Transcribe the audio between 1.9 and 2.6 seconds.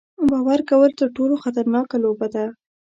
لوبه ده.